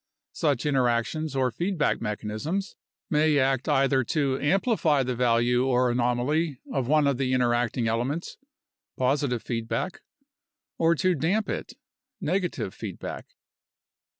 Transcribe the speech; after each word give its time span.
Such 0.33 0.65
interactions 0.65 1.35
or 1.35 1.51
feedback 1.51 1.99
mecha 1.99 2.23
nisms 2.25 2.73
may 3.11 3.37
act 3.37 3.69
either 3.69 4.03
to 4.05 4.39
amplify 4.39 5.03
the 5.03 5.13
value 5.15 5.67
or 5.67 5.91
anomaly 5.91 6.59
of 6.73 6.87
one 6.87 7.05
of 7.05 7.19
the 7.19 7.33
interacting 7.33 7.87
elements 7.87 8.37
(positive 8.97 9.43
feedback) 9.43 9.99
or 10.79 10.95
to 10.95 11.13
damp 11.13 11.47
it 11.49 11.73
(negative 12.19 12.73
feed 12.73 12.97
back). 12.97 13.27